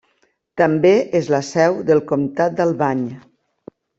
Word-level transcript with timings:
També 0.61 0.93
és 1.19 1.29
la 1.35 1.41
seu 1.49 1.77
del 1.91 2.01
Comtat 2.13 2.57
d'Albany. 2.61 3.07